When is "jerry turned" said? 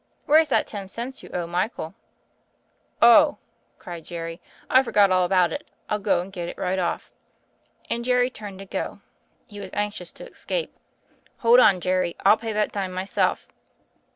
8.03-8.57